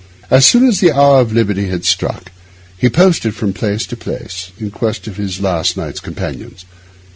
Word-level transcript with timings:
As 0.31 0.47
soon 0.47 0.67
as 0.67 0.79
the 0.79 0.91
hour 0.91 1.19
of 1.21 1.31
liberty 1.31 1.67
had 1.69 1.85
struck 1.85 2.31
he 2.75 2.89
posted 2.89 3.35
from 3.35 3.53
place 3.53 3.85
to 3.85 3.95
place 3.95 4.51
in 4.59 4.71
quest 4.71 5.05
of 5.05 5.17
his 5.17 5.39
last 5.39 5.77
night's 5.77 5.99
companions. 5.99 6.65